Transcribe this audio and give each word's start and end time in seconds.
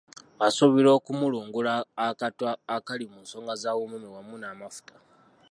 Asuubirwa 0.47 0.91
okumulungula 0.99 1.71
akattu 2.07 2.43
akali 2.75 3.05
mu 3.13 3.19
nsonga 3.23 3.53
za 3.63 3.71
UMEME 3.83 4.09
wamu 4.15 4.35
n’amafuta. 4.39 4.95